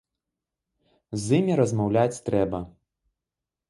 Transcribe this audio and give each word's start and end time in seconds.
З 1.25 1.39
імі 1.41 1.53
размаўляць 1.61 2.21
трэба. 2.31 2.67